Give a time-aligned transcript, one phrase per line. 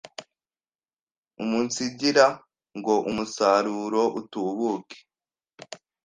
[1.41, 2.25] Umunsigira
[2.77, 4.97] ngo umusaruro utubuke,